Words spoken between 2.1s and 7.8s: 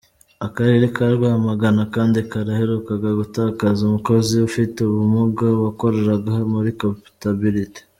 kaherukaga gutakaza umukozi ufite ubumuga wakoraga muri comptabilité.